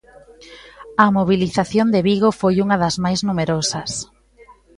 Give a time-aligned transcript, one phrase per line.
[1.03, 3.91] A mobilización de Vigo foi unha das máis numerosas.